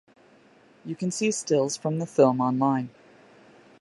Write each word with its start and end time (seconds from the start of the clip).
You 0.83 0.95
can 0.95 1.11
see 1.11 1.29
stills 1.29 1.77
from 1.77 1.99
the 1.99 2.07
film 2.07 2.41
online. 2.41 2.89